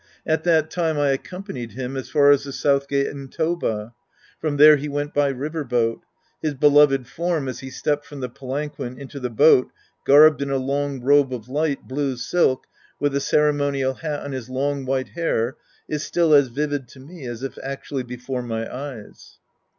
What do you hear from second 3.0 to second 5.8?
in Toba. From there he went by river